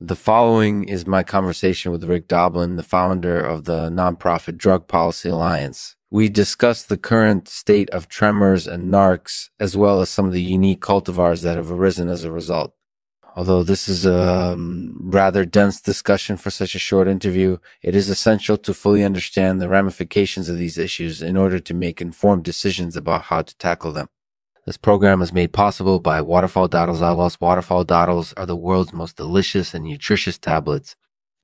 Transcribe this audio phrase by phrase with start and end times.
[0.00, 5.30] The following is my conversation with Rick Doblin, the founder of the nonprofit Drug Policy
[5.30, 5.96] Alliance.
[6.10, 10.42] We discuss the current state of tremors and narcs, as well as some of the
[10.42, 12.74] unique cultivars that have arisen as a result.
[13.36, 18.10] Although this is a um, rather dense discussion for such a short interview, it is
[18.10, 22.98] essential to fully understand the ramifications of these issues in order to make informed decisions
[22.98, 24.08] about how to tackle them.
[24.66, 27.40] This program is made possible by Waterfall Daddles Avos.
[27.40, 30.96] Waterfall Daddles are the world's most delicious and nutritious tablets.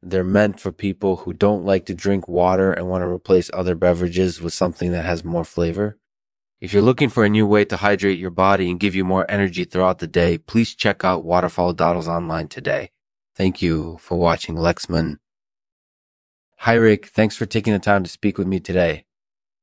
[0.03, 3.77] They're meant for people who don't like to drink water and want to replace other
[3.77, 5.99] beverages with something that has more flavor.
[6.61, 9.25] If you're looking for a new way to hydrate your body and give you more
[9.31, 12.91] energy throughout the day, please check out Waterfall Daddles online today.
[13.37, 15.19] Thank you for watching Lexman.
[16.59, 17.07] Hi, Rick.
[17.07, 19.05] Thanks for taking the time to speak with me today.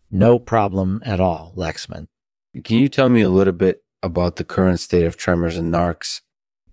[0.10, 2.08] No problem at all, Lexman.
[2.64, 6.22] Can you tell me a little bit about the current state of tremors and narcs?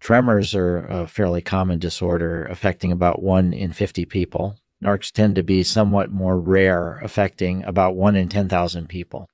[0.01, 4.57] Tremors are a fairly common disorder affecting about 1 in 50 people.
[4.83, 9.29] Narcs tend to be somewhat more rare, affecting about 1 in 10,000 people.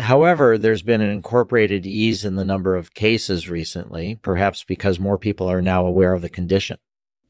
[0.00, 5.18] However, there's been an incorporated ease in the number of cases recently, perhaps because more
[5.18, 6.78] people are now aware of the condition.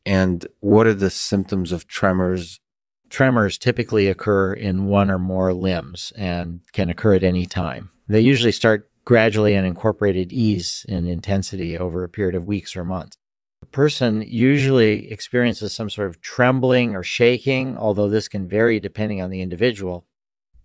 [0.07, 2.61] And what are the symptoms of tremors?
[3.11, 7.91] Tremors typically occur in one or more limbs and can occur at any time.
[8.07, 12.85] They usually start gradually and incorporated ease in intensity over a period of weeks or
[12.85, 13.17] months.
[13.61, 19.23] The person usually experiences some sort of trembling or shaking, although this can vary depending
[19.23, 20.07] on the individual.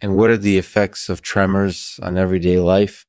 [0.02, 3.06] And what are the effects of tremors on everyday life?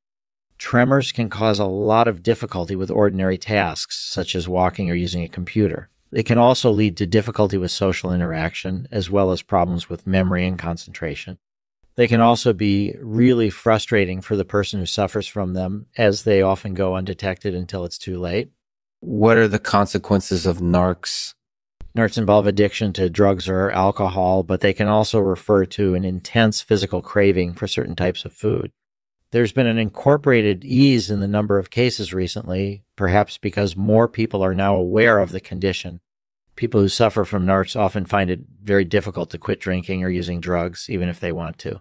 [0.58, 5.22] Tremors can cause a lot of difficulty with ordinary tasks, such as walking or using
[5.22, 5.88] a computer.
[6.12, 10.46] It can also lead to difficulty with social interaction, as well as problems with memory
[10.46, 11.38] and concentration.
[12.00, 16.40] They can also be really frustrating for the person who suffers from them, as they
[16.40, 18.48] often go undetected until it's too late.
[19.00, 21.34] What are the consequences of narcs?
[21.94, 26.62] Narcs involve addiction to drugs or alcohol, but they can also refer to an intense
[26.62, 28.72] physical craving for certain types of food.
[29.30, 34.42] There's been an incorporated ease in the number of cases recently, perhaps because more people
[34.42, 36.00] are now aware of the condition
[36.60, 40.40] people who suffer from narcs often find it very difficult to quit drinking or using
[40.40, 41.80] drugs, even if they want to.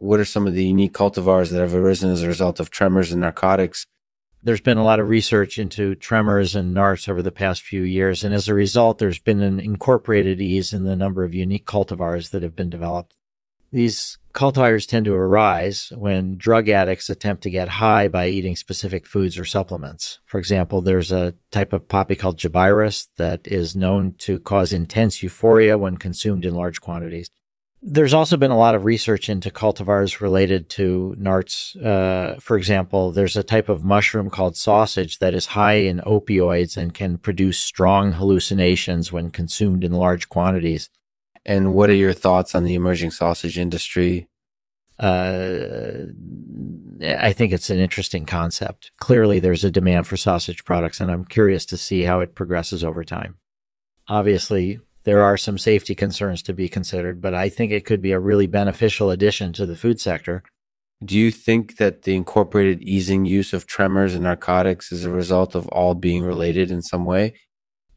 [0.00, 3.10] What are some of the unique cultivars that have arisen as a result of tremors
[3.10, 3.84] and narcotics?
[4.40, 8.22] There's been a lot of research into tremors and narcs over the past few years,
[8.22, 12.30] and as a result, there's been an incorporated ease in the number of unique cultivars
[12.30, 13.16] that have been developed.
[13.72, 19.04] These cultivars tend to arise when drug addicts attempt to get high by eating specific
[19.04, 20.20] foods or supplements.
[20.26, 25.24] For example, there's a type of poppy called Jabirus that is known to cause intense
[25.24, 27.30] euphoria when consumed in large quantities.
[27.80, 31.80] There's also been a lot of research into cultivars related to narts.
[31.80, 36.76] Uh, for example, there's a type of mushroom called sausage that is high in opioids
[36.76, 40.90] and can produce strong hallucinations when consumed in large quantities.
[41.46, 44.28] And what are your thoughts on the emerging sausage industry?
[44.98, 46.06] Uh,
[47.00, 48.90] I think it's an interesting concept.
[48.98, 52.82] Clearly, there's a demand for sausage products, and I'm curious to see how it progresses
[52.82, 53.36] over time.
[54.08, 58.12] Obviously, there are some safety concerns to be considered, but I think it could be
[58.12, 60.42] a really beneficial addition to the food sector.
[61.02, 65.54] Do you think that the incorporated easing use of tremors and narcotics is a result
[65.54, 67.32] of all being related in some way?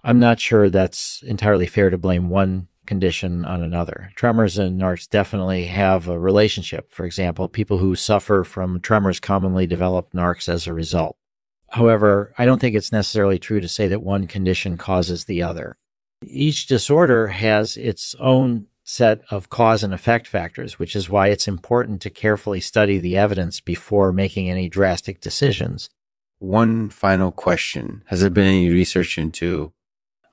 [0.05, 4.13] I'm not sure that's entirely fair to blame one condition on another.
[4.15, 6.93] Tremors and narcs definitely have a relationship.
[6.93, 11.17] For example, people who suffer from tremors commonly develop narcs as a result.
[11.71, 15.75] However, I don't think it's necessarily true to say that one condition causes the other.
[16.23, 21.47] Each disorder has its own set of cause and effect factors, which is why it's
[21.47, 25.89] important to carefully study the evidence before making any drastic decisions.
[26.39, 29.73] One final question Has there been any research into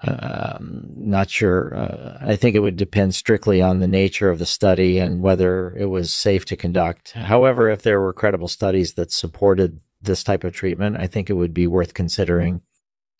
[0.03, 1.75] um, not sure.
[1.75, 5.75] Uh, I think it would depend strictly on the nature of the study and whether
[5.77, 7.13] it was safe to conduct.
[7.13, 11.35] However, if there were credible studies that supported this type of treatment, I think it
[11.35, 12.63] would be worth considering.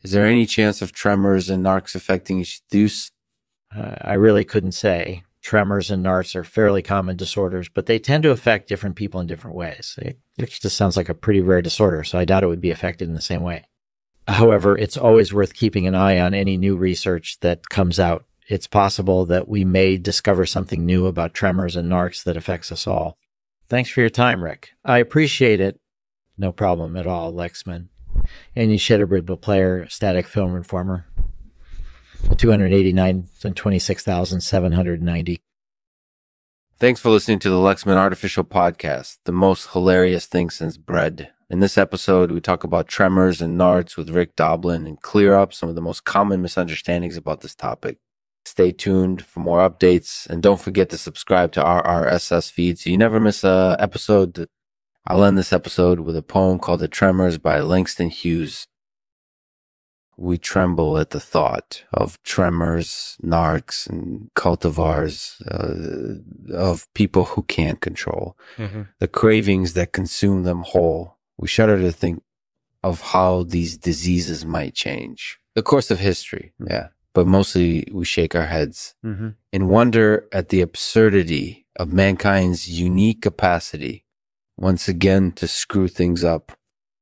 [0.03, 3.11] Is there any chance of tremors and narcs affecting each use?
[3.75, 5.23] Uh, I really couldn't say.
[5.41, 9.27] Tremors and narcs are fairly common disorders, but they tend to affect different people in
[9.27, 9.95] different ways.
[10.01, 12.71] It, it just sounds like a pretty rare disorder, so I doubt it would be
[12.71, 13.65] affected in the same way.
[14.27, 18.25] However, it's always worth keeping an eye on any new research that comes out.
[18.47, 22.85] It's possible that we may discover something new about tremors and narcs that affects us
[22.85, 23.17] all.
[23.67, 24.71] Thanks for your time, Rick.
[24.83, 25.79] I appreciate it.
[26.37, 27.87] No problem at all, Lexman.
[28.55, 31.05] And you Shedderbribble player, static film reformer.
[32.37, 35.41] 289 and 26,790.
[36.77, 41.29] Thanks for listening to the Lexman Artificial Podcast, the most hilarious thing since bread.
[41.49, 45.53] In this episode, we talk about tremors and NARTs with Rick Doblin and clear up
[45.53, 47.97] some of the most common misunderstandings about this topic.
[48.45, 52.89] Stay tuned for more updates and don't forget to subscribe to our RSS feed so
[52.89, 54.47] you never miss a episode.
[55.07, 58.67] I'll end this episode with a poem called The Tremors by Langston Hughes.
[60.17, 67.79] We tremble at the thought of tremors, narcs, and cultivars, uh, of people who can't
[67.79, 68.81] control Mm-hmm.
[68.99, 71.17] the cravings that consume them whole.
[71.37, 72.21] We shudder to think
[72.83, 75.39] of how these diseases might change.
[75.55, 76.87] The course of history, yeah.
[77.13, 79.29] But mostly we shake our heads Mm-hmm.
[79.53, 84.03] in wonder at the absurdity of mankind's unique capacity
[84.59, 86.58] once again to screw things up